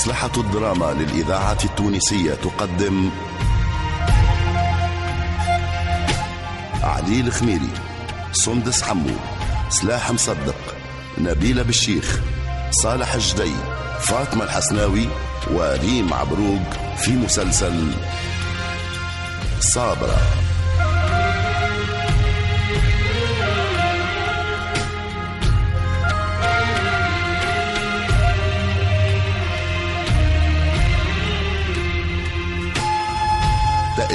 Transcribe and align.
مصلحة 0.00 0.30
الدراما 0.36 0.92
للإذاعة 0.92 1.58
التونسية 1.64 2.34
تقدم 2.34 3.10
علي 6.82 7.20
الخميري 7.20 7.68
سندس 8.32 8.82
حمو 8.82 9.10
سلاح 9.68 10.10
مصدق 10.10 10.74
نبيلة 11.18 11.62
بالشيخ 11.62 12.20
صالح 12.70 13.14
الجدي 13.14 13.54
فاطمة 14.00 14.44
الحسناوي 14.44 15.08
وريم 15.50 16.14
عبروق 16.14 16.96
في 16.96 17.10
مسلسل 17.10 17.92
صابرة. 19.60 20.39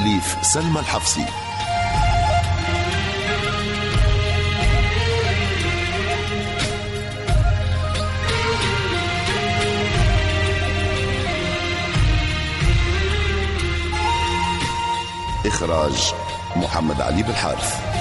تأليف 0.05 0.37
سلمى 0.41 0.79
الحفصي. 0.79 1.25
إخراج 15.45 16.13
محمد 16.55 17.01
علي 17.01 17.23
بالحارث 17.23 17.94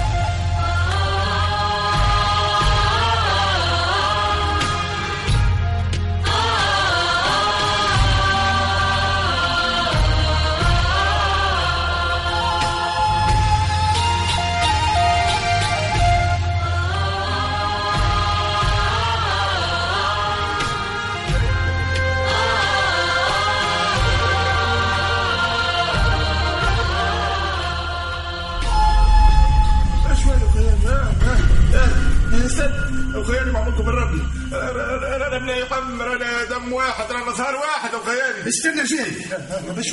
نصار 37.35 37.57
واحد 37.57 37.95
وخيالي 37.95 38.49
استنى 38.49 38.85
جاي 38.85 39.13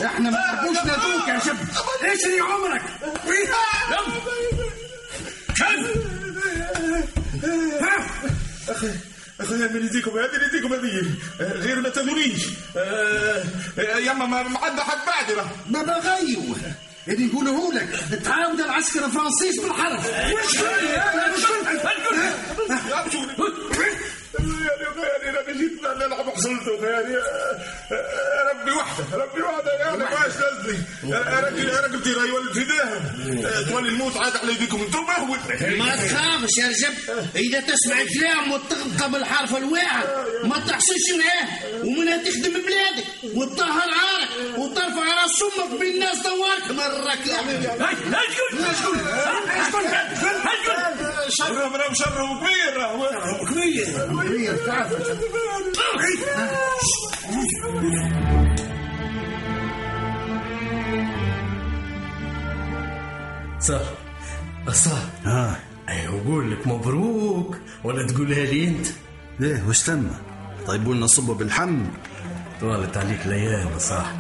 إحنا 0.06 0.30
ما 0.30 0.38
نحبوش 0.54 0.78
نادوك 0.78 1.28
يا 1.28 1.40
شب. 1.40 1.58
اشري 2.04 2.40
عمرك؟ 2.40 2.82
أخي 8.70 8.90
أخي 9.42 9.54
من 9.56 9.86
يديكم 9.86 10.12
هذه 10.18 10.30
من 10.38 10.48
يديكم 10.48 10.74
هذه. 10.74 11.06
غير 11.40 11.82
ما 11.82 11.90
تدريش 11.90 12.48
يما 13.98 14.26
ما 14.26 14.38
عندنا 14.38 14.84
حد 14.84 14.98
بعدي 15.08 15.34
راه 15.34 15.50
ما 15.70 15.84
بغيو 15.84 16.56
اللي 17.08 17.26
يقولوا 17.26 17.74
لك 17.74 17.90
تعاود 18.24 18.60
العسكر 18.62 19.06
الفرنسيس 19.06 19.60
بالحرف 19.60 20.06
وش؟ 20.34 20.58
خيالي 24.46 25.30
أنا 25.30 25.52
جيت 25.58 25.82
نلعب 25.98 26.30
حصلته 26.30 26.82
خيالي 26.82 27.22
ربي 28.52 28.72
وحده 28.72 29.04
ربي 29.18 29.42
وحده 29.42 29.74
يا 29.74 29.94
أنا 29.94 30.04
واش 30.12 30.34
نزلي 30.36 30.78
راجل 31.14 31.70
راجل 31.70 32.04
ترى 32.04 32.28
يولد 32.30 32.54
في 32.54 32.64
داهم 32.64 33.66
تولي 33.70 33.90
الموت 33.90 34.18
عاد 34.18 34.38
على 34.38 34.52
يديكم 34.54 34.82
أنتم 34.82 35.06
ما 35.78 35.96
تخافش 35.96 36.58
يا 36.58 36.68
رجب 36.68 36.94
اذا 37.36 37.60
تسمع 37.60 37.96
كلام 38.20 38.52
وتنطق 38.52 39.08
بالحرف 39.08 39.56
الواحد 39.58 40.06
ما 40.44 40.56
تحصلش 40.60 41.08
معاه 41.20 41.48
ومنها 41.86 42.18
تخدم 42.18 42.54
بلادك 42.54 43.06
وتطهر 43.36 43.90
عارك 43.90 44.58
وترفع 44.58 45.22
راس 45.24 45.42
أمك 45.60 45.80
بين 45.80 45.94
الناس 45.94 46.18
دوارك 46.18 46.72
مرك 46.72 47.20
شرهم 51.38 51.76
راه 51.76 51.94
شرهم 51.94 52.40
كبير 52.40 52.78
راه 52.78 53.46
كبير. 53.46 54.56
تعرف 54.66 54.92
صح 63.60 63.82
صح 64.74 65.02
ها. 65.26 65.60
أيوه 65.90 66.22
أقول 66.22 66.52
لك 66.52 66.68
مبروك 66.68 67.58
ولا 67.84 68.08
تقولها 68.08 68.46
لي 68.46 68.68
أنت؟ 68.68 68.88
ليه؟ 69.40 69.64
وش 69.68 69.82
تم 69.82 70.08
طيبوا 70.68 70.96
لنا 70.96 71.08
صبه 71.08 71.34
بالحم. 71.34 71.84
طولت 72.62 72.98
عليك 72.98 73.26
الأيام 73.26 73.68
يا 73.74 73.78
صاحبي 73.78 74.18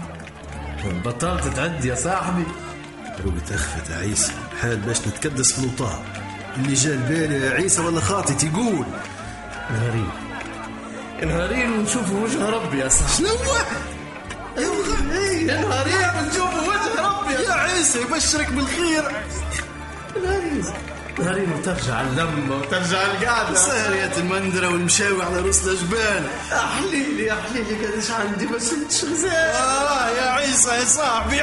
بطلت 1.06 1.48
تعد 1.48 1.86
يا 1.86 1.96
صاحبي. 1.96 2.44
روقت 3.26 3.52
اخفت 3.52 3.90
يا 3.90 3.96
عيسى. 3.96 4.34
حال 4.62 4.78
باش 4.78 5.08
نتكدس 5.08 5.54
في 5.54 5.60
الوطار 5.60 6.04
اللي 6.58 6.74
جا 6.74 6.94
البالي 6.94 7.46
يا 7.46 7.52
عيسى 7.52 7.82
ولا 7.82 8.02
خاطي 8.02 8.34
تقول 8.34 8.86
نهارين 9.72 10.10
نهارين 11.24 11.72
ونشوف 11.72 12.12
وجه 12.12 12.50
ربي 12.50 12.80
يا 12.80 12.90
صاحبي. 12.90 13.14
شنو 13.14 13.28
إيه. 14.58 15.62
نهارين 15.62 16.10
ونشوف 16.18 16.54
وجه 16.68 17.02
ربي. 17.02 17.34
يا 17.44 17.54
عيسى 17.54 18.02
يبشرك 18.02 18.52
بالخير. 18.52 19.04
نهارين 20.24 20.64
نهارين 21.20 21.52
وترجع 21.52 22.02
اللمة 22.02 22.56
وترجع 22.56 23.02
القعدة. 23.02 23.56
سارية 23.56 24.12
المندرة 24.18 24.68
والمشاوي 24.68 25.24
على 25.24 25.40
رؤوس 25.40 25.68
الجبال 25.68 26.24
أحليلي 26.54 27.26
يا 27.26 27.34
أحليلي 27.34 27.86
قديش 27.86 28.12
عندي 28.12 28.48
بس 28.48 28.74
انت 28.74 29.06
غزال. 29.06 29.32
آه 29.32 30.10
يا 30.10 30.32
عيسى 30.32 30.70
يا 30.70 30.86
صاحبي 30.86 31.42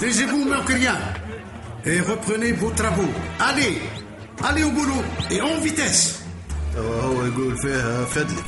Taisez-vous, 0.00 0.44
Mercurien, 0.44 0.98
et 1.85 1.99
reprenez 2.01 2.51
vos 2.53 2.71
travaux. 2.71 3.13
Allez, 3.39 3.81
allez 4.43 4.63
au 4.63 4.71
boulot, 4.71 5.03
et 5.31 5.41
en 5.41 5.59
vitesse. 5.61 6.19
هو 6.77 7.25
يقول 7.25 7.57
فيها 7.57 8.05
فدلك 8.05 8.45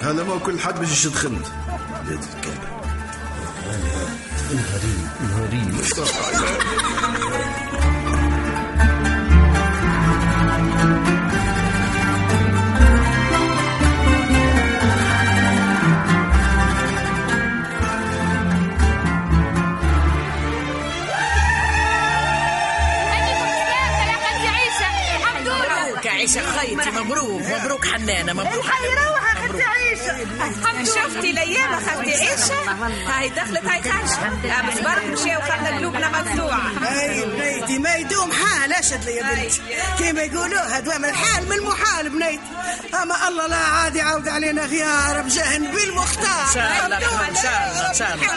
هذا 0.00 0.24
ما 0.24 0.38
كل 0.38 0.60
حد 0.60 0.78
باش 0.78 1.04
يدخلنا 1.04 1.38
ولاد 2.06 2.24
الكلب 2.36 2.62
نهارين 4.54 5.74
مبروك 7.14 7.79
خيتي 26.61 26.91
مبروك 26.91 27.41
مبروك 27.41 27.85
حنانة 27.85 28.33
مبروك 28.33 28.65
يروح 28.65 29.31
أختي 29.37 29.63
عيشة. 29.63 30.17
شفتي 30.85 31.31
الأيام 31.31 31.73
أختي 31.73 32.11
عيشة؟ 32.11 32.71
هاي 33.07 33.29
دخلت 33.29 33.65
هاي 33.65 33.81
خرجت 33.81 34.19
لا 34.43 34.61
بس 34.61 34.79
برك 34.79 35.05
مشاو 35.05 35.41
خلنا 35.41 35.77
قلوبنا 35.77 36.09
مفزوعه 36.09 36.71
اي 37.01 37.25
بنيتي 37.25 37.79
ما 37.79 37.95
يدوم 37.95 38.31
حال 38.31 38.73
أشد 38.73 39.05
لي 39.05 39.15
يا 39.15 39.23
بنتي. 39.23 39.61
كيما 39.97 40.21
يقولوا 40.21 40.77
هدوى 40.77 40.97
من 40.97 41.05
الحال 41.05 41.45
من 41.45 41.51
المحال 41.53 42.09
بنيتي 42.09 42.39
أما 43.03 43.27
الله 43.27 43.47
لا 43.47 43.55
عاد 43.57 43.95
يعاود 43.95 44.27
علينا 44.27 44.65
غيار 44.65 45.21
بجاه 45.21 45.57
النبي 45.57 45.83
المختار 45.83 46.45
إن 46.47 46.53
شاء 46.53 46.85
الله 46.85 46.97
إن 47.29 47.35
شاء 47.35 47.71
الله 47.71 47.89
إن 47.89 47.93
شاء 47.93 48.13
الله. 48.13 48.27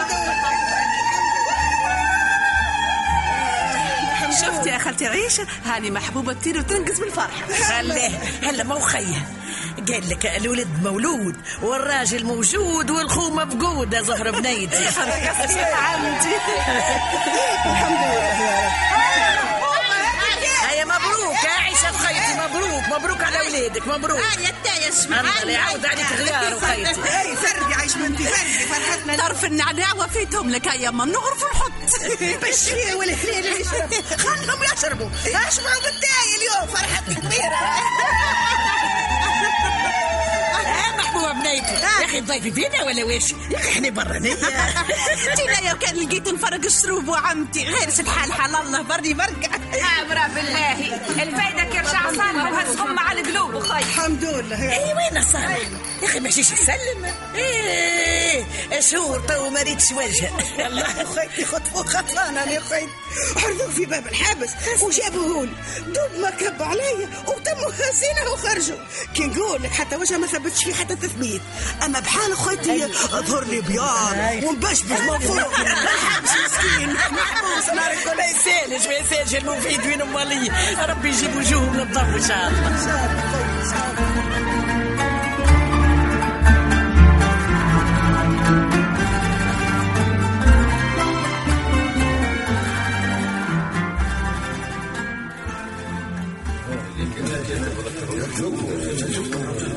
شفتي 4.40 4.68
يا 4.68 4.78
خالتي 4.78 5.06
عيشة؟ 5.06 5.46
هاني 5.64 5.90
محبوبة 5.90 6.32
تطير 6.32 6.58
وتنقز 6.58 7.00
بالفرحة. 7.00 7.46
خليه. 7.68 8.08
هلا 8.42 8.64
ما 8.64 8.74
وخيه 8.74 9.26
قال 9.88 10.08
لك 10.10 10.26
الولد 10.26 10.68
مولود 10.82 11.36
والراجل 11.62 12.24
موجود 12.24 12.90
والخو 12.90 13.30
مفقود. 13.30 13.92
يا 13.92 14.02
زهر 14.02 14.30
بنيتي 14.30 14.76
يا 14.84 15.74
عمتي 15.76 16.34
الحمد 17.66 17.98
لله. 17.98 18.24
يا 19.20 19.30
رب 19.40 20.70
هيا 20.70 20.84
مبروك. 20.84 21.44
يا 21.44 21.62
عيشة 21.64 21.92
خيتي 21.92 22.34
مبروك. 22.40 22.84
مبروك 22.98 23.22
على 23.24 23.38
ولادك 23.40 23.86
مبروك. 23.88 24.18
يا 24.18 24.54
تايس 24.64 25.06
الله 25.06 25.50
يعود 25.52 25.86
عليك 25.86 26.06
غيار 26.18 26.54
وخيتي 26.54 27.00
فردي 28.04 28.24
فرحتنا 28.68 29.16
طرف 29.28 29.44
النعناع 29.44 29.94
وفيتهم. 29.94 30.50
لك 30.50 30.66
يا 30.66 30.74
يما 30.74 31.04
منغرف 31.04 31.44
الحط. 31.44 31.72
بس 32.48 32.68
فيه 32.68 32.94
والحليل 32.94 33.60
يشرب. 33.60 33.94
خلهم 34.18 34.62
يشربوا. 34.74 35.08
اشربوا 35.26 35.82
بالتاي 35.84 36.28
اليوم. 36.38 36.74
فرحتنا 36.74 37.14
كبيرة. 37.14 37.60
يا 42.00 42.04
أخي 42.04 42.20
ضيفي 42.20 42.50
فينا 42.50 42.82
ولا 42.84 43.04
ويش 43.04 43.30
يا 43.50 43.58
أخي 43.58 43.68
إحنا 43.68 43.90
برانية. 43.90 44.34
تينا 45.36 45.60
يا 45.64 45.72
كان 45.74 45.96
لقيت 45.96 46.28
نفرق 46.28 46.64
الشروب 46.64 47.08
وعمتي. 47.08 47.64
غير 47.64 47.88
الحال 48.00 48.32
حال 48.32 48.56
الله 48.56 48.82
برني 48.82 49.14
برقع 49.14 49.56
امرا 50.02 50.28
بالله. 50.34 50.72
الفايدة 51.22 51.62
يرجع 51.76 52.12
صالح 52.12 52.52
وهزهم 52.52 52.94
مع 52.94 53.12
القلوب. 53.12 53.54
وخي 53.54 53.78
الحمد 53.78 54.24
لله. 54.24 54.72
اي 54.72 54.94
وين 54.94 55.24
صالح؟ 55.24 55.58
يا 56.02 56.08
أخي 56.08 56.20
ماشيش 56.20 56.50
يسلم 56.52 57.14
إيه 57.34 58.44
شهور 58.80 59.20
تو 59.20 59.50
ما 59.50 59.62
ريتش 59.62 59.92
وجه 59.92 60.30
يا 60.58 61.04
خيتي 61.04 61.44
خطفوا 61.44 61.82
خطفانا 61.82 62.44
يا 62.52 62.60
خيتي 62.60 62.88
حرزوه 63.36 63.70
في 63.70 63.84
باب 63.86 64.06
الحابس 64.06 64.50
وجابوه 64.82 65.44
لي 65.44 65.52
دوب 65.86 66.20
ما 66.22 66.30
كب 66.30 66.62
عليا 66.62 67.08
وتموا 67.28 67.70
هزينة 67.70 68.30
وخرجوا. 68.32 68.76
كي 69.14 69.26
نقول 69.26 69.62
لك 69.62 69.70
حتى 69.72 69.96
وجهه 69.96 70.16
ما 70.16 70.26
ثبتش 70.26 70.64
فيه 70.64 70.74
حتى 70.74 70.96
تثبيت 70.96 71.42
اما 71.84 72.00
بحال 72.00 72.36
خيتي 72.36 72.84
اظهر 72.84 73.44
لي 73.44 73.60
بيان 73.60 74.44
ومبشبش 74.44 74.90
من 74.90 75.18
فوق 75.18 75.60
الحبس 75.60 76.30
مسكين 76.44 76.92
محبوس 76.92 77.68
الكل 77.68 78.16
ما 78.16 78.24
يسالش 78.24 78.86
ما 78.86 78.92
يسالش 78.94 79.34
المفيد 79.34 79.86
وين 79.86 80.02
امالي 80.02 80.50
ربي 80.88 81.08
يجيب 81.08 81.36
وجوههم 81.36 81.76
للضوء 81.76 82.02
ان 82.02 82.22
شاء 82.28 82.48
الله 82.48 82.68
ان 82.68 82.84
شاء 82.84 83.94
الله 83.98 84.13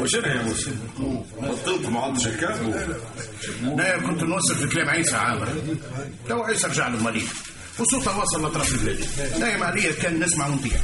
وشنو 0.01 0.25
يا 0.27 0.41
موسى؟ 0.41 0.71
بطلت 1.41 1.85
ما 1.89 1.99
عدتش 1.99 2.27
الكاب 2.27 2.87
لا 3.77 3.97
كنت 3.97 4.23
نوصل 4.23 4.55
في 4.55 4.67
كلام 4.67 4.89
عيسى 4.89 5.15
عامر 5.15 5.47
تو 6.29 6.43
عيسى 6.43 6.67
رجع 6.67 6.87
له 6.87 7.03
مريض 7.03 7.27
وصوته 7.79 8.19
وصل 8.19 8.45
لطرف 8.45 8.73
البلاد 8.73 9.05
دايما 9.39 9.65
عليا 9.65 9.91
كان 9.91 10.19
نسمع 10.19 10.47
ونطيع 10.47 10.77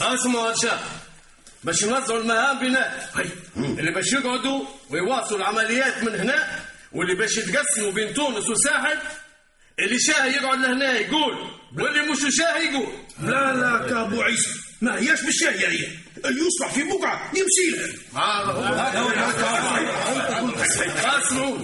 اسمعوا 0.00 0.48
يا 0.48 0.52
رجال 0.52 0.78
باش 1.64 1.84
نوزعوا 1.84 2.20
المهام 2.20 2.58
بينات 2.58 2.92
اللي 3.56 3.90
باش 3.92 4.12
يقعدوا 4.12 4.64
ويواصلوا 4.90 5.38
العمليات 5.40 6.04
من 6.04 6.20
هنا 6.20 6.60
واللي 6.92 7.14
باش 7.14 7.36
يتقسموا 7.36 7.90
بين 7.92 8.14
تونس 8.14 8.48
والساحل 8.48 8.98
اللي 9.78 9.98
شاهي 9.98 10.30
يقعد 10.32 10.58
لهنا 10.58 10.92
يقول 10.92 11.50
واللي 11.78 12.02
مش 12.12 12.18
شاهي 12.36 12.72
يقول 12.72 12.92
لا 13.22 13.52
لا 13.52 13.88
كابو 13.88 14.22
عيسى 14.22 14.50
ما 14.80 14.98
هياش 14.98 15.22
بالشاهية 15.22 15.68
هي. 15.68 15.88
يصبح 16.24 16.72
في 16.74 16.82
بقعة 16.82 17.30
يمشي 17.34 17.70
لها. 17.76 17.88
اسمعوا 21.18 21.58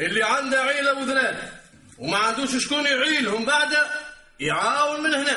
اللي 0.00 0.22
عنده 0.22 0.60
عيلة 0.60 0.94
وذنان 0.94 1.48
وما 1.98 2.16
عندوش 2.16 2.64
شكون 2.64 2.84
يعيلهم 2.86 3.44
بعده 3.44 3.86
يعاون 4.40 5.02
من 5.02 5.14
هنا. 5.14 5.36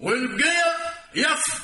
والبقية 0.00 0.74
يصف. 1.14 1.60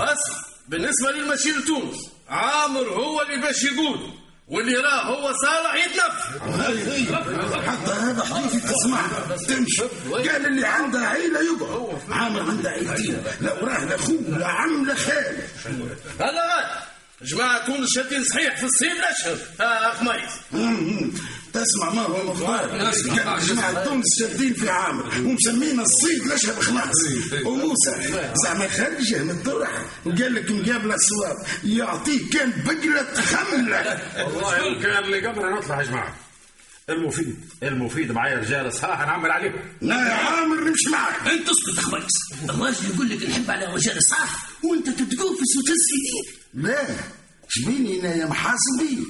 اسمع 0.00 0.36
بالنسبة 0.68 1.10
للمشي 1.10 1.50
لتونس 1.50 1.96
عامر 2.28 2.88
هو 2.88 3.22
اللي 3.22 3.36
باش 3.36 3.62
يقول. 3.64 4.10
واللي 4.48 4.74
راه 4.74 5.02
هو 5.02 5.32
صالح 5.42 5.74
يتنفذ 5.74 7.14
حتى 7.66 7.92
هذا 7.92 8.24
حديث 8.24 8.64
تسمع. 8.72 9.00
تمشي. 9.48 9.82
قال 10.12 10.46
اللي 10.46 10.66
عنده 10.66 10.98
عيلة 10.98 11.40
يقعد. 11.40 11.98
عامر 12.10 12.40
عنده 12.42 12.70
عيلتين 12.70 13.22
لا 13.40 13.52
وراه 13.52 13.84
لا 13.84 13.96
خو 13.96 14.12
لا 14.28 14.46
عم 14.46 14.86
لا 14.86 14.94
خال. 14.94 15.36
غاد 16.20 16.66
جماعة 17.22 17.66
تونس 17.66 17.88
شادين 17.94 18.24
صحيح 18.24 18.56
في 18.56 18.64
الصيف 18.64 18.92
الأشهر 18.92 19.36
ها 19.60 19.90
خميس 19.94 20.32
تسمع 20.52 21.12
ما 21.94 22.02
هو 22.02 22.32
مختار 22.32 22.92
جماعة 23.38 23.84
تونس 23.84 24.04
شادين 24.20 24.54
في 24.54 24.70
عامر 24.70 25.04
ومسمينا 25.18 25.82
الصيد 25.82 26.22
الاشهر 26.22 26.60
خلاص 26.62 26.94
وموسى 27.46 28.12
زعما 28.44 28.68
خرجه 28.68 29.22
من 29.22 29.30
الطرح 29.30 29.82
وقال 30.04 30.34
لك 30.34 30.50
مقابله 30.50 30.94
الصواب 30.94 31.36
يعطيه 31.64 32.30
كان 32.30 32.52
بقلة 32.66 33.14
خملة. 33.14 34.00
والله 34.26 34.82
كان 34.82 35.04
اللي 35.04 35.26
قبل 35.26 35.54
نطلع 35.54 35.80
يا 35.82 35.86
جماعة. 35.86 36.16
المفيد 36.90 37.36
المفيد 37.62 38.12
معايا 38.12 38.38
رجال 38.38 38.72
صراحة 38.72 39.06
نعمل 39.06 39.30
عليهم. 39.30 39.54
لا 39.80 39.94
يا 40.08 40.14
عامر 40.14 40.60
نمشي 40.60 40.88
معك 40.92 41.28
أنت 41.28 41.48
اسكت 41.48 41.80
خميس 41.80 42.12
الراجل 42.50 42.94
يقول 42.94 43.08
لك 43.08 43.28
نحب 43.28 43.50
على 43.50 43.66
رجال 43.74 43.96
الصح 43.96 44.48
وأنت 44.64 44.86
تتقوفس 44.86 45.56
وتنسي 45.58 46.36
لا. 46.54 46.86
شبيني 47.48 48.00
أنا 48.00 48.14
يا 48.14 48.26
محاسبي 48.26 49.06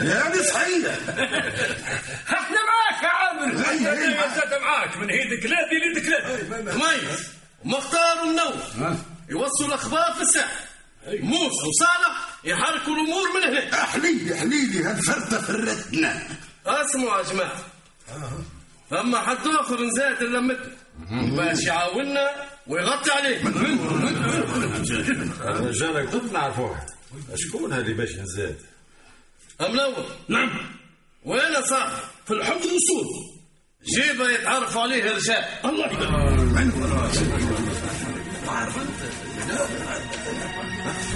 يا 0.00 0.28
هذه 0.28 0.42
صحيح. 0.42 0.96
إحنا 2.28 2.58
معاك 2.70 3.02
يا 3.02 3.08
عامر. 3.08 3.58
هي 3.66 4.18
معاك. 4.62 4.96
من 4.96 5.10
هيدك 5.10 5.42
كلابي 5.42 5.78
ليدك 5.78 6.06
كلابي 6.06 6.70
خميس 6.72 7.28
مختار 7.64 8.18
ومنور 8.22 8.54
يوصلوا 9.28 9.68
الأخبار 9.68 10.14
في 10.14 10.22
الساحل 10.22 10.64
موسى 11.22 11.66
وصالح 11.68 12.28
يحركوا 12.44 12.92
الأمور 12.94 13.28
من 13.34 13.56
هنا. 13.56 13.84
حليلي 13.84 14.36
حليلي 14.36 14.84
هالفرده 14.84 15.40
فرتنا 15.40 16.22
اسمعوا 16.66 17.18
يا 17.18 17.22
جماعة. 17.32 17.58
أما 18.92 19.20
حد 19.20 19.46
آخر 19.46 19.80
نزاد 19.84 20.22
لمتنا 20.22 20.76
باش 21.36 21.64
يعاوننا 21.66 22.30
ويغطي 22.66 23.10
عليه. 23.10 23.46
الرجال 25.40 26.10
كنت 26.10 26.32
نعرفوها. 26.32 26.86
شكون 27.34 27.72
هذه 27.72 27.92
باش 27.92 28.10
نزاد؟ 28.12 28.60
منور 29.60 30.06
نعم. 30.28 30.50
وين 31.24 31.62
صاحبي 31.70 31.96
في 32.26 32.34
الحب 32.34 32.56
والوصول 32.56 33.06
جيبه 33.94 34.30
يتعرفوا 34.30 34.82
عليه 34.82 35.04
الرجال. 35.04 35.44
الله 35.64 35.86
يبارك. 35.86 36.10
من 36.40 36.70
هو 36.70 36.84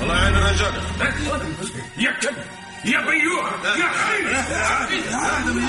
الله 0.03 0.23
يعين 0.23 0.37
الرجال. 0.37 0.75
يا 1.99 2.11
كلب 2.23 2.37
يا 2.85 3.01
بيوع 3.01 3.53
يا 3.65 3.89
خير. 3.93 4.29
هذا 5.17 5.53
من 5.53 5.65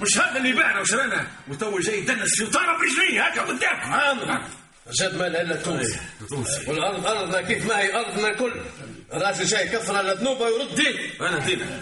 مش 0.00 0.18
هذا 0.18 0.36
اللي 0.36 0.52
باعنا 0.52 0.80
وشرانا 0.80 1.26
وتو 1.48 1.78
جاي 1.78 1.98
يدنس 1.98 2.28
في 2.38 2.46
طاره 2.46 2.78
برجليه 2.78 3.22
هكا 3.22 3.42
قدامك. 3.42 4.42
عامر 4.88 4.94
جد 4.94 5.16
ما 5.16 5.26
الا 5.26 5.56
تونس 5.56 5.98
والارض 6.66 7.06
ارضنا 7.06 7.40
كيف 7.42 7.66
ما 7.66 7.78
هي؟ 7.78 7.94
ارضنا 7.96 8.28
الكل 8.28 8.52
الراجل 9.12 9.44
جاي 9.44 9.68
كثر 9.68 9.96
على 9.96 10.12
ذنوبه 10.12 10.40
ويرد 10.40 10.74
دين. 10.74 10.94
أنا 11.20 11.38
دينا 11.38 11.80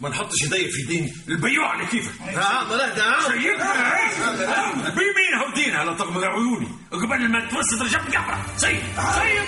ما 0.00 0.08
نحطش 0.08 0.42
يدي 0.42 0.68
في 0.68 0.82
دين. 0.82 1.14
البيوع 1.28 1.74
اللي 1.74 1.86
كيف؟ 1.86 2.10
يا 2.32 2.38
عامر 2.38 2.74
اهدى 2.74 3.00
يا 3.00 3.04
عامر 3.04 3.28
سيدنا 3.28 4.90
بيمين 4.90 5.34
هودينا 5.46 5.78
على 5.78 5.94
طقم 5.94 6.24
عيوني. 6.24 6.68
قبل 6.92 7.28
ما 7.28 7.48
توسط 7.48 7.82
رجب 7.82 8.14
قبره 8.14 8.46
سيد 8.56 8.82
سيد 9.14 9.46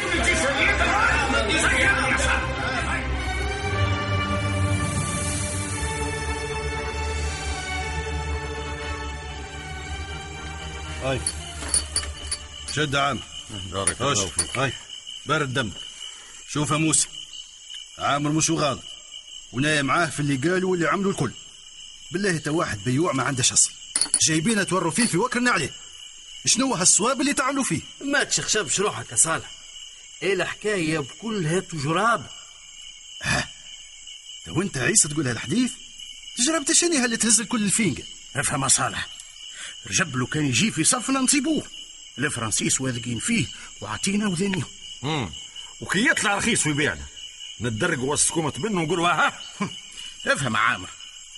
سيد. 11.03 11.42
شد 12.77 12.97
عام. 12.97 13.21
خش 14.01 14.19
هاي. 14.57 14.73
بارد 15.27 15.55
دم. 15.55 15.71
شوف 16.49 16.71
يا 16.71 16.77
موسى. 16.77 17.09
عامر 17.99 18.31
مش 18.31 18.51
غاضب 18.51 18.83
ونايم 19.53 19.87
معاه 19.87 20.07
في 20.07 20.21
اللي 20.21 20.37
قالوا 20.51 20.71
واللي 20.71 20.89
عملوا 20.89 21.11
الكل. 21.13 21.33
بالله 22.13 22.39
تا 22.39 22.51
واحد 22.51 22.85
بيوع 22.85 23.13
ما 23.13 23.23
عندهش 23.23 23.53
أصل. 23.53 23.71
جايبينه 24.29 24.63
توروا 24.63 24.91
فيه 24.91 25.07
في 25.07 25.17
وكرنا 25.17 25.51
عليه. 25.51 25.73
شنو 26.47 26.75
هالصواب 26.75 27.21
اللي 27.21 27.35
تعملوا 27.35 27.65
فيه؟ 27.65 27.81
ما 28.01 28.25
تشخشبش 28.25 28.81
روحك 28.81 29.11
يا 29.13 29.17
صالح؟ 29.17 29.51
إيه 30.23 30.33
الحكاية 30.35 30.99
بكلها 30.99 31.61
تجراب 31.61 32.27
تو 34.47 34.63
انت 34.63 34.79
عيسى 34.79 35.09
تقول 35.09 35.29
هالحديث؟ 35.29 35.73
تجربت 36.39 36.73
شنو 36.73 37.05
اللي 37.05 37.17
تهز 37.17 37.41
الكل 37.41 37.65
الفينقة؟ 37.65 38.03
افهم 38.37 38.63
يا 38.63 38.69
صالح. 38.69 39.09
رجب 39.87 40.17
لو 40.17 40.27
كان 40.27 40.47
يجي 40.47 40.71
في 40.71 40.85
صفنا 40.85 41.21
نصيبوه 41.21 41.67
الفرنسيس 42.19 42.81
واثقين 42.81 43.19
فيه 43.19 43.47
وعطينا 43.81 44.29
وذنيهم 44.29 44.65
امم 45.05 45.31
وكي 45.81 46.07
يطلع 46.09 46.37
رخيص 46.37 46.67
ويبيعنا 46.67 47.05
ندرق 47.61 47.99
وسطكم 47.99 48.49
تبن 48.49 48.77
ونقولوا 48.77 49.09
ها. 49.09 49.41
افهم 50.27 50.55
يا 50.55 50.59
عامر 50.61 50.89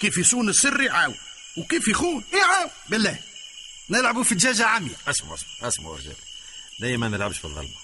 كيف 0.00 0.19
يصون 0.19 0.49
السر 0.49 0.81
يعاون 0.83 1.14
وكيف 1.57 1.88
يخون 1.88 2.25
يعاون 2.33 2.71
بالله 2.88 3.19
نلعبوا 3.90 4.23
في 4.25 4.35
دجاجة 4.35 4.66
عمية 4.66 4.97
اسمعوا 5.09 5.35
اسمعوا 5.35 5.69
اسمعوا 5.69 5.97
رجال 5.97 6.16
دايما 6.81 7.09
ما 7.09 7.16
نلعبش 7.16 7.38
في 7.38 7.45
الظلمة 7.45 7.75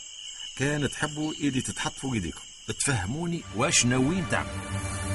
كان 0.56 0.90
تحبوا 0.90 1.34
ايدي 1.40 1.60
تتحط 1.60 1.92
فوق 1.98 2.12
ايديكم 2.12 2.40
تفهموني 2.68 3.42
واش 3.56 3.84
ناويين 3.86 4.28
تعملوا 4.28 5.09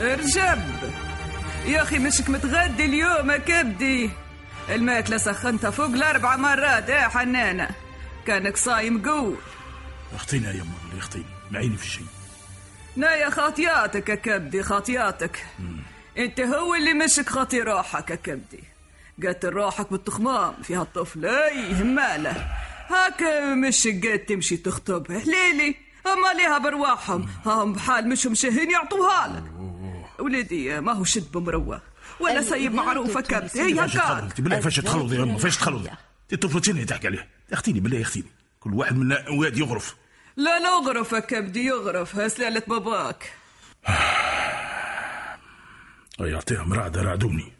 رجب. 0.00 0.92
يا 1.66 1.82
أخي 1.82 1.98
مشك 1.98 2.30
متغدي 2.30 2.84
اليوم 2.84 3.30
يا 3.30 3.36
كبدي. 3.36 4.10
الماكلة 4.68 5.16
سخنتها 5.16 5.70
فوق 5.70 5.86
الأربع 5.86 6.36
مرات. 6.36 6.88
يا 6.88 7.08
حنانة 7.08 7.68
كأنك 8.26 8.56
صايم 8.56 9.08
قول. 9.08 9.36
اختينا 10.14 10.48
يا 10.48 10.54
يما 10.54 10.72
اللي 10.90 10.98
اختيني 10.98 11.24
معيني 11.50 11.76
في 11.76 11.84
الشيء 11.84 12.06
نايا 12.96 13.30
خاطياتك 13.30 14.08
يا 14.08 14.14
كبدي 14.14 14.62
خاطياتك. 14.62 15.46
أنت 16.18 16.40
هو 16.40 16.74
اللي 16.74 16.94
مشك 16.94 17.28
خاطي 17.28 17.60
روحك 17.60 18.10
يا 18.10 18.16
كبدي. 18.16 18.64
قاتل 19.26 19.48
روحك 19.48 19.90
بالتخمام 19.90 20.54
في 20.62 20.76
هالطفل 20.76 21.26
أي 21.26 21.82
همالة. 21.82 22.46
هاكا 22.88 23.54
مشك 23.54 24.06
قاد 24.06 24.18
تمشي 24.18 24.56
تخطب. 24.56 25.10
ليلي 25.10 25.76
أما 26.06 26.32
ليها 26.38 26.58
برواحهم. 26.58 27.28
هم 27.46 27.72
بحال 27.72 28.08
مش 28.08 28.26
مشهين 28.26 28.70
يعطوها 28.70 29.28
لك. 29.28 29.44
وليدي 30.18 30.80
ما 30.80 30.92
هو 30.92 31.04
شد 31.04 31.32
بمروة. 31.32 31.82
ولا 32.20 32.42
سيب 32.42 32.74
معروفه 32.74 33.20
كبدي 33.20 33.60
هي 33.60 33.74
فاش 33.74 33.96
هكا 33.96 34.08
تخلطي 34.08 34.42
بالله 34.42 34.60
فاش 34.60 34.76
تخلطي 34.76 35.14
يا 35.14 35.36
فاش 35.38 35.56
تخلطي 35.56 35.90
الطفل 36.32 36.64
شنو 36.64 36.84
تحكي 36.84 37.06
عليه؟ 37.06 37.28
اختيني 37.52 37.80
بالله 37.80 38.02
اختيني 38.02 38.26
كل 38.60 38.74
واحد 38.74 38.96
منا 38.96 39.28
واد 39.28 39.58
يغرف. 39.58 39.96
لا 40.36 40.58
لا 40.60 40.68
اغرف 40.68 41.12
يا 41.12 41.18
كبدي 41.18 41.64
يغرف 41.64 42.16
هسلالة 42.16 42.62
باباك. 42.68 43.32
أي 46.20 46.34
اعطيها 46.34 46.64
مرعدة 46.64 47.02
رعدوني. 47.02 47.52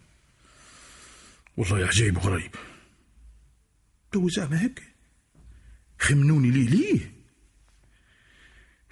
والله 1.56 1.78
يا 1.78 1.86
عجيب 1.86 2.16
وغريب. 2.16 2.54
تو 4.12 4.28
زعما 4.28 4.62
هيك؟ 4.62 4.82
خمنوني 5.98 6.50
ليه 6.50 6.68
ليه؟ 6.68 7.12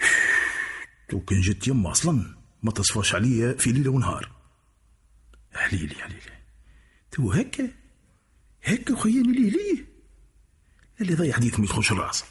تو 1.08 1.20
كان 1.20 1.40
جت 1.40 1.68
يما 1.68 1.90
أصلا. 1.92 2.41
ما 2.62 2.70
تصفاش 2.70 3.14
عليا 3.14 3.52
في 3.52 3.72
ليلة 3.72 3.90
ونهار. 3.90 4.32
حليلي 5.54 5.94
حليلي 5.94 6.20
تو 7.10 7.32
هكا 7.32 7.70
هكا 8.62 8.96
خياني 8.96 9.32
ليه 9.32 9.50
ليه؟ 9.50 9.84
اللي 11.00 11.14
ضيع 11.14 11.34
حديث 11.34 11.58
ما 11.58 11.64
يدخلش 11.64 11.92
الراس 11.92 12.24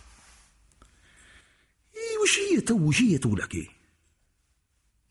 إي 1.96 2.18
وش 2.24 2.40
هي 2.40 2.62
تو 2.62 2.78
وش 2.80 3.02
هي 3.02 3.18
تو 3.18 3.36
لك 3.36 3.56
إيه 3.56 3.68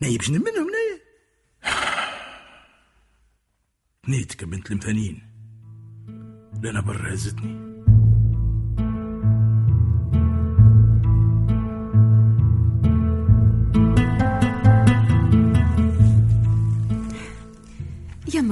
نايب 0.01 0.23
شنو 0.23 0.39
منهم 0.45 0.71
نايب 0.71 1.01
نيتك 4.09 4.45
بنت 4.45 4.71
المثانين 4.71 5.23
لنا 6.63 6.81
برا 6.81 7.15
هزتني. 7.15 7.70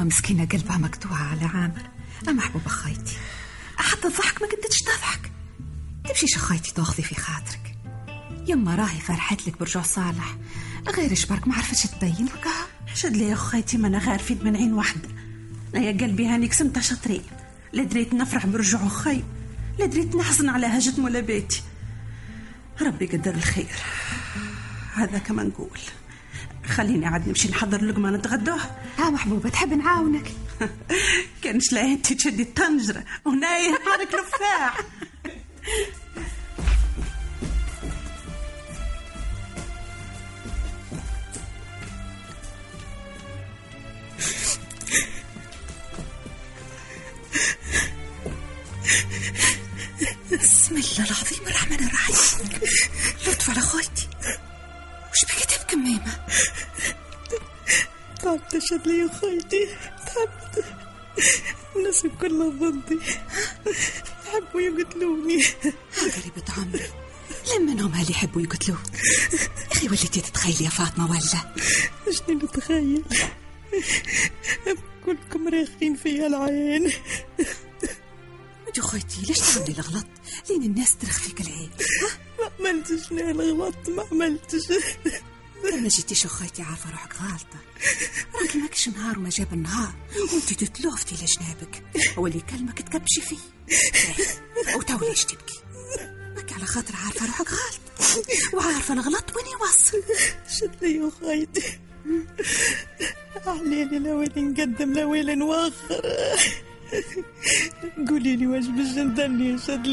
مسكينة 0.09 0.45
قلبها 0.45 0.79
مقطوعة 0.79 1.23
على 1.23 1.45
عامر. 1.45 1.83
محبوبة 2.29 2.69
خايتي 2.69 3.17
حتى 3.77 4.09
الضحك 4.09 4.43
ما 4.43 4.49
قدتش 4.49 4.79
تضحك. 4.79 5.33
تمشيش 6.09 6.39
خايتي 6.39 6.75
تاخذي 6.75 7.03
في 7.03 7.15
خاطرك. 7.15 7.77
يما 8.47 8.75
راهي 8.75 9.01
فرحت 9.01 9.49
لك 9.49 9.59
برجوع 9.59 9.83
صالح. 9.83 10.37
غير 10.89 11.15
شبرك 11.15 11.49
ما 11.49 11.55
عرفتش 11.55 11.83
تبين 11.83 12.27
لك؟ 12.27 12.49
شد 12.95 13.17
لي 13.17 13.29
يا 13.29 13.35
خايتي 13.35 13.79
ما 13.79 13.89
أنا 13.89 13.99
غارفين 13.99 14.39
من 14.45 14.57
عين 14.57 14.75
واحدة. 14.75 15.09
أنا 15.75 15.85
يا 15.85 15.93
قلبي 15.93 16.27
هاني 16.27 16.47
قسمت 16.47 16.79
شطرين 16.79 17.23
لا 17.73 17.85
دريت 17.85 18.15
نفرح 18.15 18.47
برجوع 18.47 18.89
خي 18.89 19.23
لا 19.79 19.87
دريت 19.87 20.17
نحزن 20.17 20.49
على 20.49 20.67
هجة 20.67 21.01
مولا 21.01 21.21
بيتي. 21.21 21.63
ربي 22.81 23.07
قدر 23.07 23.35
الخير. 23.35 23.77
هذا 24.95 25.19
كما 25.19 25.43
نقول. 25.43 25.79
خليني 26.69 27.07
عاد 27.07 27.29
نمشي 27.29 27.49
نحضر 27.49 27.85
لقمة 27.85 28.11
نتغدوه 28.11 28.61
ها 28.99 29.11
محبوبة 29.11 29.49
تحب 29.49 29.73
نعاونك؟ 29.73 30.33
كانش 31.43 31.73
لا 31.73 31.81
انت 31.85 32.13
تشدي 32.13 32.43
الطنجرة 32.43 33.05
ونايه 33.25 33.73
حرك 33.73 34.15
رفاح 34.15 34.81
بسم 50.33 50.77
الله 50.77 51.07
العظيم 51.07 51.47
الرحمن 51.47 51.87
الرحيم. 51.87 52.88
تعبت 58.79 58.87
لي 58.87 58.99
يا 58.99 59.09
خايتي 59.09 59.69
تعبت 60.07 60.65
الناس 61.77 62.07
كلها 62.21 62.49
ضدي. 62.49 62.99
يحبوا 64.27 64.61
يقتلوني. 64.61 65.45
غريبة 66.01 66.45
عمري 66.59 66.91
لمنهم 67.57 67.93
هاللي 67.93 68.11
يحبوا 68.11 68.43
يقتلوك؟ 68.43 68.79
يا 69.33 69.73
أخي 69.73 69.87
وليتي 69.87 70.21
تتخيلي 70.21 70.65
يا 70.65 70.71
فاطمة 70.71 71.11
ولا؟ 71.11 71.55
شنو 72.11 72.39
نتخيل؟ 72.39 73.05
كلكم 75.07 75.49
رايحين 75.49 75.97
فيا 75.97 76.27
العين 76.27 76.93
انت 78.69 78.81
خويتي 78.81 79.21
ليش 79.29 79.39
تعملي 79.39 79.73
الغلط؟ 79.73 80.07
لين 80.51 80.63
الناس 80.63 80.97
ترخ 80.97 81.19
فيك 81.19 81.41
العين. 81.41 81.71
ما 82.39 82.69
عملتش 82.69 83.13
أنا 83.13 83.31
الغلط؟ 83.31 83.89
ما 83.89 84.07
عملتش. 84.13 84.73
لما 85.73 85.89
جيتيش 85.89 86.25
اخويتي 86.25 86.63
عارفة 86.63 86.91
روحك 86.91 87.15
غالطة. 87.23 87.59
راكي 88.49 88.59
ماكش 88.59 88.89
نهار 88.89 89.19
وما 89.19 89.29
جاب 89.29 89.53
النهار 89.53 89.93
وانت 90.33 90.53
تتلوفتي 90.53 91.15
لجنابك. 91.15 91.83
هو 92.19 92.27
اللي 92.27 92.39
يكلمك 92.39 92.83
تكبشي 92.83 93.21
فيه. 93.21 93.37
وتو 94.77 95.09
ليش 95.09 95.25
تبكي؟ 95.25 95.61
ماك 96.37 96.53
على 96.53 96.67
خاطر 96.67 96.95
عارفة 97.05 97.27
روحك 97.27 97.49
غالطه 97.49 98.57
وعارفة 98.57 98.95
الغلط 98.95 99.37
وين 99.37 99.47
يوصل. 99.47 100.03
شد 100.49 100.71
لي 100.83 100.97
يا 100.97 101.11
خايتي. 101.21 101.79
عليلي 103.47 104.13
وين 104.13 104.51
نقدم 104.51 105.09
وين 105.09 105.39
نوخر. 105.39 106.03
قولي 108.09 108.37
لي 108.37 108.47
واش 108.47 108.65
باش 108.65 108.97
ندني 108.97 109.59
شد 109.59 109.87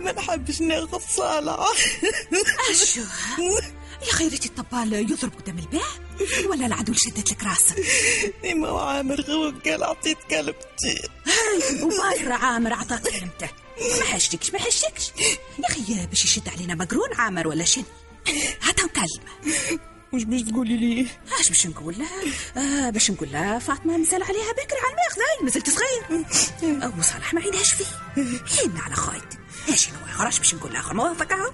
ما 0.00 0.12
نحبش 0.12 0.60
ناخذ 0.60 1.00
صالح 1.08 1.58
اشو 2.70 3.00
يا 4.06 4.12
خيرتي 4.12 4.48
الطبال 4.48 4.92
يضرب 5.10 5.32
قدام 5.34 5.58
الباب 5.58 6.48
ولا 6.50 6.66
العدو 6.66 6.92
شدت 6.92 7.30
لك 7.32 7.42
راسك 7.44 7.84
إما 8.52 8.70
وعامر 8.70 9.20
غوك 9.20 9.68
قال 9.68 9.84
عطيت 9.84 10.18
كلمتي 10.30 11.08
هاي 11.26 11.82
ومرة 11.82 12.34
عامر 12.34 12.72
عطاك 12.72 13.02
كلمته 13.02 13.48
ما 14.00 14.04
حشتكش 14.04 14.50
ما 14.52 14.58
حشتكش. 14.58 15.12
يا 15.58 15.66
أخي 15.68 16.06
باش 16.06 16.24
يشد 16.24 16.48
علينا 16.48 16.74
مقرون 16.74 17.08
عامر 17.18 17.48
ولا 17.48 17.64
شن 17.64 17.84
هاتها 18.62 18.84
مكلمة 18.84 19.78
وش 20.14 20.22
باش 20.22 20.42
تقولي 20.42 20.76
لي؟ 20.76 21.06
اش 21.40 21.48
باش 21.48 21.66
نقول 21.66 21.94
لها 21.98 22.22
آه 22.56 22.90
باش 22.90 23.10
نقول 23.10 23.32
لها 23.32 23.58
فاطمة 23.58 23.96
نزل 23.96 24.22
عليها 24.22 24.52
بكري 24.52 24.78
على 24.84 24.90
الماخذ 24.90 25.44
مازلت 25.44 25.70
صغير. 25.70 26.24
أو 26.84 27.02
صالح 27.02 27.34
ما 27.34 27.40
عينهاش 27.40 27.72
فيه. 27.72 27.84
حين 28.56 28.76
على 28.76 28.94
خايت. 28.94 29.34
إيش 29.68 29.90
نوع 29.90 30.12
خرج 30.12 30.38
باش 30.38 30.54
نقول 30.54 30.72
لها 30.72 30.80
اهو 30.80 31.52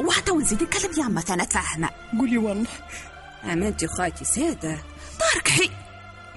وحتى 0.00 0.30
ونزيد 0.30 0.62
نكلم 0.62 0.90
يما 0.98 1.20
ثاني 1.20 1.46
تفهمها 1.46 1.90
قولي 2.18 2.38
والله. 2.38 2.66
أمانتي 3.44 3.86
خايتي 3.86 4.24
سادة. 4.24 4.78
تركحي. 5.34 5.70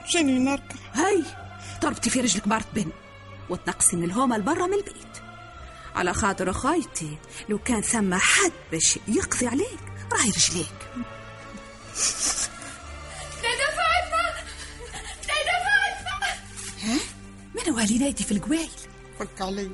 شنو 0.08 0.40
نركح؟ 0.40 0.76
هاي 0.94 1.24
ضربتي 1.82 2.10
في 2.10 2.22
رجلك 2.22 2.48
بارت 2.48 2.68
بن. 2.74 2.92
وتنقصي 3.50 3.96
من 3.96 4.04
الهومة 4.04 4.38
لبرا 4.38 4.68
من 4.68 4.74
البيت. 4.74 5.14
على 5.96 6.14
خاطر 6.14 6.54
خايتي 6.54 7.18
لو 7.50 7.58
كان 7.58 7.82
ثم 7.82 8.14
حد 8.14 8.52
باش 8.72 9.00
يقضي 9.08 9.48
عليك 9.48 9.80
راهي 10.14 10.30
رجليك. 10.30 10.83
دادا 13.44 13.68
فاطمة 13.78 14.44
دادا 15.28 15.56
فاطمة 15.66 16.28
ها؟ 16.84 17.00
من 17.56 17.70
هو 17.74 17.78
والي 17.78 17.98
نادي 17.98 18.24
في 18.24 18.32
القوايل 18.32 18.70
فك 19.20 19.42
علي. 19.42 19.72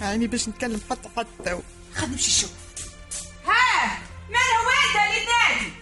عيني 0.00 0.26
باش 0.26 0.48
نتكلم 0.48 0.80
حتى 0.90 1.08
حتى 1.16 1.60
خلينا 1.94 2.12
نمشي 2.12 2.30
نشوف 2.30 2.50
ها؟ 3.46 3.98
من 4.28 4.36
هو 4.36 4.68
أنت 4.84 4.96
اللي 4.96 5.26
تنادي؟ 5.26 5.72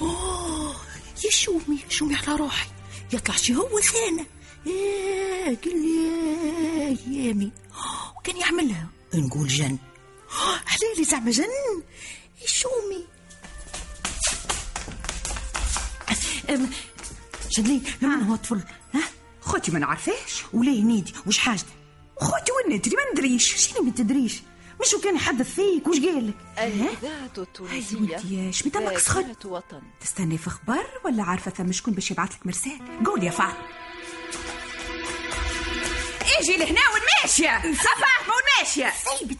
أوه 0.00 0.76
يا 1.24 1.30
شومي 1.30 1.78
شومي 1.88 2.14
على 2.16 2.36
روحي. 2.36 2.68
يطلع 3.12 3.36
شي 3.36 3.54
هو 3.56 3.80
ثاني. 3.80 4.26
إيه 4.66 5.56
قل 5.64 5.82
لي 5.82 7.26
يامي 7.26 7.52
وكان 8.16 8.36
يعملها. 8.36 8.88
نقول 9.14 9.48
جن. 9.48 9.78
حلالي 10.72 11.04
زعما 11.04 11.30
جن. 11.30 11.44
شومي؟ 12.46 13.06
جنين 17.50 17.84
من 18.02 18.22
هو 18.22 18.34
الطفل 18.34 18.60
ها؟ 18.94 19.00
خوتي 19.40 19.70
ما 19.70 19.78
نعرفاش 19.78 20.42
وليه 20.52 20.82
نيدي؟ 20.84 21.14
وش 21.26 21.38
حاجته؟ 21.38 21.68
خوتي 22.20 22.52
وين 22.52 22.76
ندري 22.76 22.96
ما 22.96 23.02
ندريش. 23.12 23.54
شنو 23.66 23.82
ما 23.82 23.90
تدريش؟ 23.90 24.42
مش 24.80 24.94
كان 25.04 25.16
يحدث 25.16 25.54
فيك؟ 25.54 25.86
وش 25.86 25.96
قال 26.00 26.28
لك؟ 26.28 26.34
الإذاعة 26.58 27.30
التونسية. 27.38 27.96
ولدي 27.96 28.50
اش 28.50 28.66
متمك 28.66 28.98
سخن 28.98 29.34
وطن. 29.44 29.82
تستني 30.00 30.38
في 30.38 30.50
خبر 30.50 30.86
ولا 31.04 31.22
عارفة 31.22 31.50
ثم 31.50 31.72
شكون 31.72 31.94
باش 31.94 32.10
يبعث 32.10 32.32
لك 32.32 32.46
مرسال؟ 32.46 33.04
قول 33.06 33.24
يا 33.24 33.30
فاطمة. 33.30 33.66
أجي 36.40 36.56
لهنا 36.56 36.80
والماشية. 36.94 37.58
فاطمة 37.72 38.34
والماشية. 38.36 38.92
سيبتي 39.18 39.35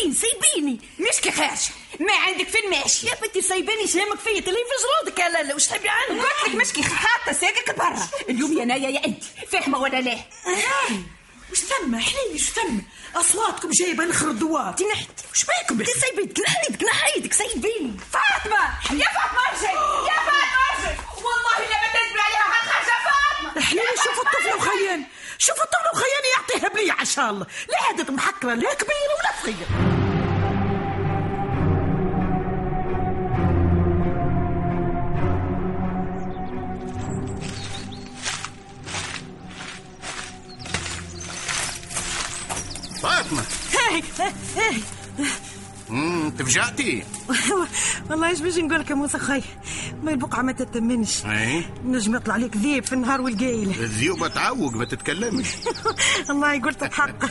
سايبين 0.00 0.14
سايبيني. 0.14 0.80
مش 0.98 1.20
كي 1.20 1.32
خارج 1.32 1.58
ما 2.00 2.12
عندك 2.12 2.48
في 2.48 2.58
الماشية 2.58 3.08
يا 3.08 3.14
بنتي 3.14 3.42
سايبيني 3.42 3.86
شامك 3.86 4.18
فيا؟ 4.18 4.40
تلي 4.40 4.56
في 4.56 5.04
جرودك 5.04 5.18
يا 5.18 5.28
لالا 5.28 5.54
وش 5.54 5.66
تبي 5.66 5.88
عنها 5.88 6.24
قلت 6.24 6.48
لك 6.48 6.54
مش 6.54 6.72
كي 6.72 6.82
حاطة 6.82 7.32
ساقك 7.32 7.78
برا. 7.78 8.08
اليوم 8.28 8.58
يا 8.58 8.64
نايا 8.64 8.88
يا 8.88 9.04
انت 9.04 9.24
فاهمة 9.52 9.78
ولا 9.78 10.00
لا؟ 10.00 10.18
وش 11.52 11.58
ثم؟ 11.58 11.98
حليلي 12.00 12.34
وش 12.34 12.50
ثم؟ 12.50 12.78
اصواتكم 13.16 13.70
جايبة 13.70 14.04
نخر 14.04 14.30
الدوار 14.30 14.72
تنحت 14.72 15.10
وش 15.32 15.44
بيكم 15.44 15.80
انت 15.80 15.90
سايبينك 15.90 16.40
نحيدك 16.40 16.82
نحيدك. 16.84 17.32
سايبيني. 17.32 17.96
فاطمة! 18.12 18.64
يا 19.00 19.06
فاطمة 19.06 19.40
أرجعي. 19.50 19.74
يا 20.06 20.16
فاطمة 20.20 20.76
أرجعي. 20.78 20.96
والله 21.16 21.58
لا 21.70 21.78
تنزل 21.92 22.20
عليها 22.20 22.38
حق 22.54 22.88
يا 22.88 22.98
فاطمة. 23.10 23.62
حليلي 23.62 23.96
شوف 24.04 24.20
الطفل 24.26 24.56
وخيان 24.56 25.04
شوف 25.38 25.56
الطفل 25.62 25.88
وخيان 25.94 26.24
يعطيها 26.36 26.68
بلي 26.68 26.90
عشان 26.90 27.28
الله. 27.28 27.46
لا 27.68 27.82
عادت 27.88 28.10
محكره 28.10 28.54
لا 28.54 28.74
كبيرة 28.74 29.14
ولا 29.20 29.42
صغيرة. 29.42 29.89
امم 45.90 46.30
تفجعتي 46.30 47.04
والله 48.10 48.28
إيش 48.28 48.40
باش 48.40 48.56
نقول 48.58 48.80
لك 48.80 48.90
يا 48.90 48.94
موسى 48.94 49.18
خي 49.18 49.42
ما 50.02 50.10
البقعة 50.10 50.42
ما 50.42 50.52
تتمنش. 50.52 51.24
إي. 51.26 51.64
نجم 51.84 52.16
يطلع 52.16 52.34
عليك 52.34 52.56
ذيب 52.56 52.84
في 52.84 52.92
النهار 52.92 53.20
والقايل. 53.20 53.68
الذيوبه 53.70 54.28
تعوق 54.28 54.72
ما 54.74 54.84
تتكلمش. 54.84 55.46
الله 56.30 56.60
قلت 56.62 56.82
الحق. 56.82 57.10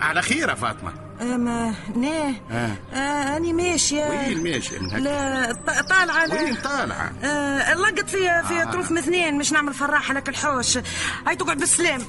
على 0.00 0.22
خير 0.22 0.48
يا 0.48 0.54
فاطمة. 0.54 0.92
اما 1.22 1.74
ناه 1.96 2.34
آه. 2.50 2.76
آه 2.94 3.36
أني 3.36 3.52
ماشية. 3.52 4.04
وين 4.10 4.42
ماشي 4.42 4.78
من 4.78 4.90
هكا. 4.90 4.98
لا 5.00 5.52
ط- 5.52 5.88
طالعة 5.88 6.26
لا. 6.26 6.34
وين 6.42 6.54
طالعة؟ 6.54 7.12
آه 7.22 7.74
لقت 7.74 8.10
فيها 8.10 8.42
في 8.42 8.62
آه. 8.62 8.64
طروف 8.64 8.90
مثنين 8.92 9.38
مش 9.38 9.52
نعمل 9.52 9.74
فراحه 9.74 10.14
لك 10.14 10.28
الحوش. 10.28 10.78
هاي 11.26 11.36
تقعد 11.36 11.58
بالسلام 11.58 12.00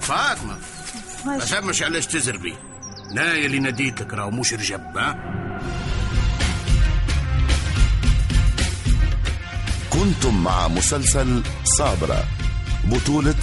فاطمة. 0.00 0.58
ما. 1.26 1.38
فهمش 1.38 1.82
علاش 1.82 2.06
تزربي. 2.06 2.54
نايا 3.14 3.46
اللي 3.46 3.58
ناديت 3.58 4.00
لك 4.00 4.14
راهو 4.14 4.30
مش 4.30 4.52
رجب 4.52 4.96
ها؟ 4.98 5.16
كنتم 9.90 10.42
مع 10.44 10.68
مسلسل 10.68 11.42
صابرة. 11.64 12.24
بطولة 12.84 13.34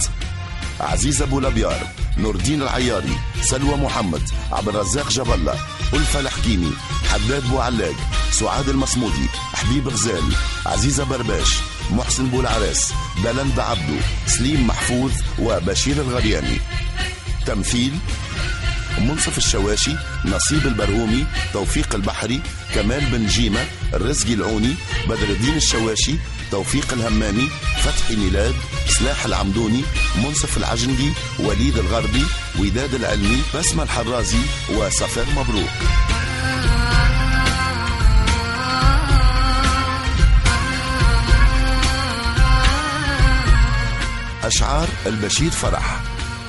عزيز 0.80 1.22
أبو 1.22 1.40
لبيار 1.40 1.86
نور 2.18 2.34
الدين 2.34 2.62
العياري 2.62 3.18
سلوى 3.42 3.76
محمد 3.76 4.22
عبد 4.52 4.68
الرزاق 4.68 5.08
جبلة 5.08 5.54
ألفة 5.94 6.20
الحكيمي 6.20 6.72
حداد 7.12 7.48
بوعلاق 7.50 7.94
سعاد 8.30 8.68
المصمودي 8.68 9.28
حبيب 9.54 9.88
غزال 9.88 10.22
عزيزة 10.66 11.04
برباش 11.04 11.54
محسن 11.90 12.26
بولعراس 12.26 12.92
بلند 13.24 13.58
عبدو 13.60 13.96
سليم 14.26 14.66
محفوظ 14.66 15.12
وبشير 15.38 15.96
الغرياني 15.96 16.58
تمثيل 17.48 17.92
منصف 18.98 19.38
الشواشي 19.38 19.94
نصيب 20.24 20.66
البرهومي 20.66 21.26
توفيق 21.52 21.94
البحري 21.94 22.40
كمال 22.74 23.06
بن 23.06 23.26
جيمة 23.26 23.64
الرزقي 23.94 24.34
العوني 24.34 24.74
بدر 25.08 25.28
الدين 25.28 25.56
الشواشي 25.56 26.14
توفيق 26.50 26.92
الهمامي 26.92 27.48
فتحي 27.82 28.16
ميلاد 28.16 28.54
سلاح 28.86 29.24
العمدوني 29.24 29.82
منصف 30.24 30.56
العجنجي 30.56 31.12
وليد 31.38 31.78
الغربي 31.78 32.24
وداد 32.58 32.94
العلمي 32.94 33.42
بسمة 33.54 33.82
الحرازي 33.82 34.40
وصفاء 34.76 35.26
مبروك. 35.36 35.70
أشعار 44.44 44.88
البشير 45.06 45.50
فرح. 45.50 46.07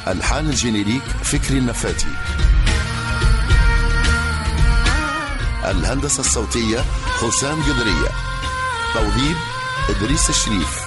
ألحان 0.10 0.50
الجينيريك 0.50 1.04
فكري 1.24 1.58
النفاتي. 1.58 2.08
الهندسة 5.66 6.20
الصوتية 6.20 6.86
حسام 7.22 7.64
قدرية 7.64 8.10
توظيف 8.94 9.38
إدريس 9.90 10.30
الشريف. 10.30 10.80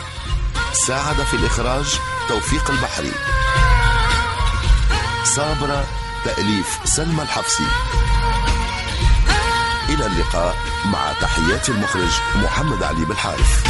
ساعد 0.87 1.15
في 1.15 1.35
الإخراج 1.35 1.85
توفيق 2.29 2.71
البحري. 2.71 3.13
صابرة 5.25 5.87
تأليف 6.25 6.79
سلمى 6.85 7.23
الحفصي. 7.23 7.67
إلى 9.89 10.07
اللقاء 10.07 10.57
مع 10.85 11.13
تحيات 11.21 11.69
المخرج 11.69 12.11
محمد 12.37 12.83
علي 12.83 13.05
بالحارث. 13.05 13.65